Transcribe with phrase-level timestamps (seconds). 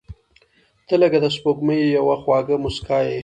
[0.87, 3.19] •ته لکه د سپوږمۍ یوه خواږه موسکا یې.